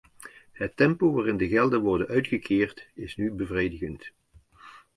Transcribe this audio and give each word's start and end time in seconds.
Het 0.51 0.77
tempo 0.77 1.11
waarin 1.13 1.37
de 1.37 1.47
gelden 1.47 1.81
worden 1.81 2.07
uitgekeerd 2.07 2.87
is 2.95 3.15
nu 3.15 3.31
bevredigend. 3.31 4.11